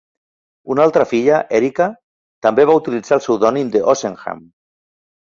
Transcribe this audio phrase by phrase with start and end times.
[0.75, 1.85] Una altra filla, Erica,
[2.45, 4.41] també va utilitzar el pseudònim d'Oxenham.